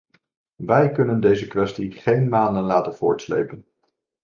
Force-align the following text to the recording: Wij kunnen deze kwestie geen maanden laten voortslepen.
Wij 0.55 0.91
kunnen 0.91 1.19
deze 1.21 1.47
kwestie 1.47 1.91
geen 1.91 2.29
maanden 2.29 2.63
laten 2.63 2.95
voortslepen. 2.95 3.65